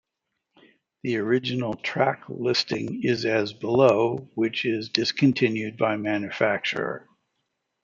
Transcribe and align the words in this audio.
The 1.03 1.17
original 1.17 1.75
track 1.75 2.23
listing 2.27 3.03
is 3.03 3.23
as 3.23 3.53
below 3.53 4.31
which 4.33 4.65
is 4.65 4.89
discontinued 4.89 5.77
by 5.77 5.95
manufacturer. 5.95 7.07